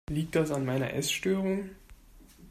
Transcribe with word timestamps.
Liegt 0.09 0.35
das 0.35 0.49
an 0.49 0.65
meiner 0.65 0.91
Essstörung? 0.95 1.69